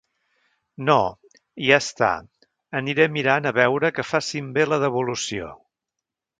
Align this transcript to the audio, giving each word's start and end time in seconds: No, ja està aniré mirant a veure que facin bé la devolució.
No, 0.87 0.95
ja 1.65 1.77
està 1.83 2.09
aniré 2.81 3.09
mirant 3.19 3.51
a 3.51 3.55
veure 3.61 3.95
que 3.99 4.09
facin 4.15 4.51
bé 4.59 4.69
la 4.75 4.81
devolució. 4.89 5.55